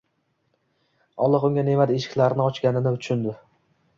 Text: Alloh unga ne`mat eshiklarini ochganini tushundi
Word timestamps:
Alloh 1.25 1.43
unga 1.49 1.65
ne`mat 1.67 1.93
eshiklarini 1.97 2.45
ochganini 2.47 2.95
tushundi 2.97 3.37